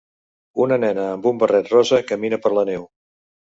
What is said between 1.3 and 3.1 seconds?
un barret rosa camina per la neu.